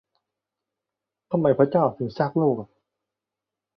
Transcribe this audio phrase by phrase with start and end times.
[1.31, 2.55] ทำไมพระเจ้าถึงสร้างโลก?